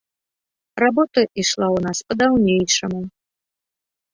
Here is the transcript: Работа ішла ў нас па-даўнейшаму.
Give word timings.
Работа 0.83 1.21
ішла 1.43 1.67
ў 1.75 1.85
нас 1.87 1.97
па-даўнейшаму. 2.09 3.01